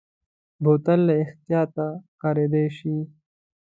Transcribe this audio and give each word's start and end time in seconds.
بوتل 0.63 0.99
له 1.07 1.13
احتیاطه 1.23 1.87
کارېدلی 2.21 2.65
شي. 2.77 2.95